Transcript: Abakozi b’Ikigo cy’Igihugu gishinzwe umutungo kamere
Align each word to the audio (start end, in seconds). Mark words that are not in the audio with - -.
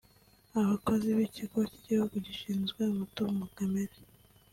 Abakozi 0.59 1.07
b’Ikigo 1.17 1.59
cy’Igihugu 1.69 2.15
gishinzwe 2.25 2.79
umutungo 2.93 3.41
kamere 3.55 3.95